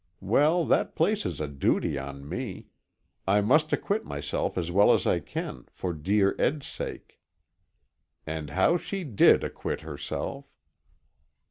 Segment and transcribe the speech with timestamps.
[0.23, 2.69] Well, that places a duty on me.
[3.27, 7.19] I must acquit myself as well as I can, for dear Ed's sake."
[8.25, 10.47] And how she did acquit herself!